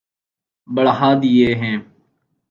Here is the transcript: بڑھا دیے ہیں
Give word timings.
بڑھا 0.67 1.13
دیے 1.21 1.49
ہیں 1.55 1.77